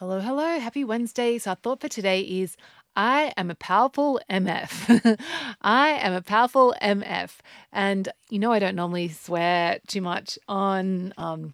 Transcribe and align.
Hello, 0.00 0.18
hello. 0.18 0.58
Happy 0.58 0.82
Wednesday. 0.82 1.36
So, 1.36 1.50
our 1.50 1.56
thought 1.56 1.82
for 1.82 1.88
today 1.90 2.22
is 2.22 2.56
I 2.96 3.34
am 3.36 3.50
a 3.50 3.54
powerful 3.54 4.18
MF. 4.30 5.20
I 5.60 5.90
am 5.90 6.14
a 6.14 6.22
powerful 6.22 6.74
MF. 6.80 7.32
And 7.70 8.08
you 8.30 8.38
know, 8.38 8.50
I 8.50 8.60
don't 8.60 8.76
normally 8.76 9.10
swear 9.10 9.78
too 9.88 10.00
much 10.00 10.38
on. 10.48 11.12
Um, 11.18 11.52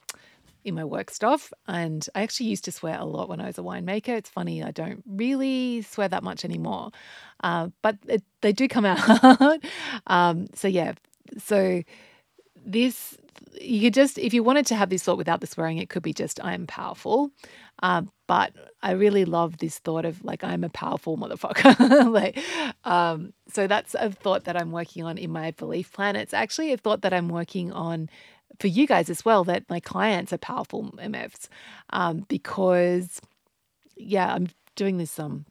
in 0.64 0.76
my 0.76 0.84
work 0.84 1.10
stuff. 1.10 1.52
And 1.66 2.08
I 2.14 2.22
actually 2.22 2.46
used 2.46 2.64
to 2.66 2.72
swear 2.72 2.96
a 3.00 3.04
lot 3.04 3.28
when 3.28 3.40
I 3.40 3.46
was 3.46 3.58
a 3.58 3.62
winemaker. 3.62 4.10
It's 4.10 4.30
funny, 4.30 4.62
I 4.62 4.70
don't 4.70 5.02
really 5.08 5.82
swear 5.82 6.06
that 6.06 6.22
much 6.22 6.44
anymore, 6.44 6.92
uh, 7.42 7.70
but 7.82 7.98
it, 8.06 8.22
they 8.42 8.52
do 8.52 8.68
come 8.68 8.84
out. 8.84 9.64
um, 10.06 10.46
so, 10.54 10.68
yeah. 10.68 10.92
So, 11.38 11.82
this, 12.64 13.16
you 13.60 13.80
could 13.82 13.94
just, 13.94 14.18
if 14.18 14.34
you 14.34 14.42
wanted 14.42 14.66
to 14.66 14.76
have 14.76 14.90
this 14.90 15.02
thought 15.02 15.18
without 15.18 15.40
the 15.40 15.46
swearing, 15.46 15.78
it 15.78 15.88
could 15.88 16.02
be 16.02 16.12
just, 16.12 16.42
I'm 16.44 16.66
powerful. 16.66 17.30
Um, 17.82 18.10
but 18.26 18.52
I 18.82 18.92
really 18.92 19.24
love 19.24 19.58
this 19.58 19.78
thought 19.78 20.04
of 20.04 20.24
like 20.24 20.42
I'm 20.42 20.64
a 20.64 20.68
powerful 20.68 21.16
motherfucker. 21.16 22.10
like, 22.12 22.38
um, 22.84 23.32
so 23.48 23.66
that's 23.66 23.94
a 23.94 24.10
thought 24.10 24.44
that 24.44 24.56
I'm 24.56 24.72
working 24.72 25.04
on 25.04 25.18
in 25.18 25.30
my 25.30 25.50
belief 25.52 25.92
plan. 25.92 26.16
It's 26.16 26.34
actually 26.34 26.72
a 26.72 26.76
thought 26.76 27.02
that 27.02 27.12
I'm 27.12 27.28
working 27.28 27.72
on 27.72 28.08
for 28.58 28.66
you 28.68 28.86
guys 28.86 29.10
as 29.10 29.24
well. 29.24 29.44
That 29.44 29.64
my 29.68 29.80
clients 29.80 30.32
are 30.32 30.38
powerful 30.38 30.90
MFs 30.98 31.48
um, 31.90 32.24
because, 32.28 33.20
yeah, 33.96 34.32
I'm 34.32 34.48
doing 34.74 34.98
this 34.98 35.18
um 35.18 35.46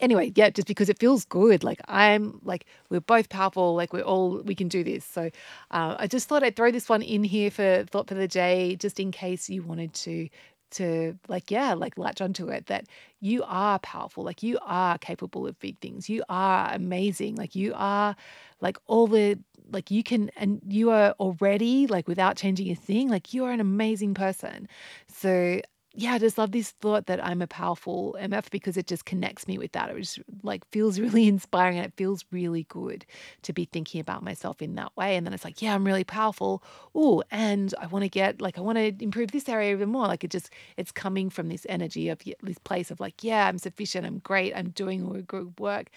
anyway, 0.00 0.32
yeah, 0.34 0.50
just 0.50 0.66
because 0.68 0.88
it 0.88 0.98
feels 0.98 1.24
good. 1.24 1.64
Like 1.64 1.80
I'm 1.88 2.40
like 2.44 2.66
we're 2.90 3.00
both 3.00 3.28
powerful. 3.28 3.74
Like 3.74 3.92
we're 3.92 4.02
all 4.02 4.42
we 4.42 4.54
can 4.54 4.68
do 4.68 4.84
this. 4.84 5.04
So 5.04 5.30
uh, 5.70 5.96
I 5.98 6.06
just 6.06 6.28
thought 6.28 6.42
I'd 6.42 6.56
throw 6.56 6.70
this 6.70 6.88
one 6.88 7.02
in 7.02 7.24
here 7.24 7.50
for 7.50 7.84
thought 7.90 8.08
for 8.08 8.14
the 8.14 8.28
day, 8.28 8.76
just 8.76 9.00
in 9.00 9.10
case 9.12 9.48
you 9.48 9.62
wanted 9.62 9.94
to 9.94 10.28
to 10.68 11.16
like 11.28 11.50
yeah 11.50 11.74
like 11.74 11.96
latch 11.96 12.20
onto 12.20 12.48
it 12.48 12.66
that 12.66 12.86
you 13.20 13.42
are 13.46 13.78
powerful 13.78 14.24
like 14.24 14.42
you 14.42 14.58
are 14.66 14.98
capable 14.98 15.46
of 15.46 15.58
big 15.60 15.78
things 15.78 16.08
you 16.08 16.24
are 16.28 16.72
amazing 16.74 17.36
like 17.36 17.54
you 17.54 17.72
are 17.76 18.16
like 18.60 18.76
all 18.86 19.06
the 19.06 19.38
like 19.70 19.90
you 19.90 20.02
can 20.02 20.30
and 20.36 20.60
you 20.66 20.90
are 20.90 21.12
already 21.20 21.86
like 21.86 22.08
without 22.08 22.36
changing 22.36 22.70
a 22.70 22.74
thing 22.74 23.08
like 23.08 23.32
you 23.32 23.44
are 23.44 23.52
an 23.52 23.60
amazing 23.60 24.12
person 24.12 24.68
so 25.08 25.60
yeah, 25.96 26.12
I 26.12 26.18
just 26.18 26.36
love 26.38 26.52
this 26.52 26.72
thought 26.80 27.06
that 27.06 27.24
I'm 27.24 27.40
a 27.42 27.46
powerful 27.46 28.16
MF 28.20 28.50
because 28.50 28.76
it 28.76 28.86
just 28.86 29.06
connects 29.06 29.48
me 29.48 29.56
with 29.58 29.72
that. 29.72 29.88
It 29.90 29.96
just 29.98 30.18
like 30.42 30.62
feels 30.70 31.00
really 31.00 31.26
inspiring 31.26 31.78
and 31.78 31.86
it 31.86 31.94
feels 31.96 32.24
really 32.30 32.64
good 32.64 33.06
to 33.42 33.52
be 33.52 33.64
thinking 33.64 34.00
about 34.00 34.22
myself 34.22 34.60
in 34.60 34.74
that 34.76 34.94
way. 34.96 35.16
And 35.16 35.26
then 35.26 35.32
it's 35.32 35.44
like, 35.44 35.62
yeah, 35.62 35.74
I'm 35.74 35.86
really 35.86 36.04
powerful. 36.04 36.62
Oh, 36.94 37.22
and 37.30 37.74
I 37.80 37.86
want 37.86 38.02
to 38.04 38.08
get 38.10 38.40
like 38.42 38.58
I 38.58 38.60
want 38.60 38.76
to 38.78 38.94
improve 39.02 39.32
this 39.32 39.48
area 39.48 39.72
even 39.72 39.88
more. 39.88 40.06
Like 40.06 40.22
it 40.22 40.30
just 40.30 40.50
it's 40.76 40.92
coming 40.92 41.30
from 41.30 41.48
this 41.48 41.66
energy 41.68 42.08
of 42.10 42.20
this 42.42 42.58
place 42.58 42.90
of 42.90 43.00
like, 43.00 43.24
yeah, 43.24 43.46
I'm 43.48 43.58
sufficient, 43.58 44.06
I'm 44.06 44.18
great, 44.18 44.52
I'm 44.54 44.70
doing 44.70 45.04
all 45.06 45.14
good 45.22 45.58
work, 45.58 45.88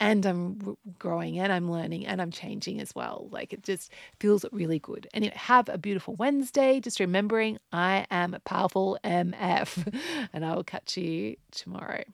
and 0.00 0.26
I'm 0.26 0.76
growing 0.98 1.38
and 1.38 1.52
I'm 1.52 1.70
learning 1.70 2.06
and 2.06 2.20
I'm 2.20 2.30
changing 2.30 2.80
as 2.80 2.94
well. 2.94 3.28
Like 3.30 3.52
it 3.52 3.62
just 3.62 3.92
feels 4.20 4.44
really 4.52 4.78
good. 4.78 5.08
Anyway, 5.14 5.34
have 5.36 5.68
a 5.68 5.78
beautiful 5.78 6.14
Wednesday. 6.16 6.80
Just 6.80 7.00
remembering 7.00 7.58
I 7.72 8.06
am 8.10 8.34
a 8.34 8.40
powerful 8.40 8.98
MF, 9.04 9.94
and 10.32 10.44
I 10.44 10.54
will 10.54 10.64
catch 10.64 10.96
you 10.96 11.36
tomorrow. 11.50 12.04